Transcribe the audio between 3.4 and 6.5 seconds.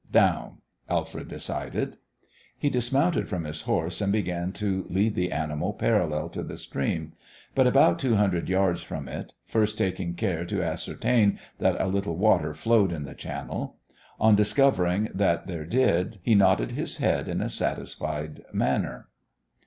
his horse and began to lead the animal parallel to